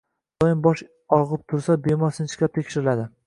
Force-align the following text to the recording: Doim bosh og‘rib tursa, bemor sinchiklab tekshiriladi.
Doim 0.43 0.63
bosh 0.67 0.81
og‘rib 1.17 1.43
tursa, 1.53 1.77
bemor 1.89 2.17
sinchiklab 2.21 2.59
tekshiriladi. 2.59 3.07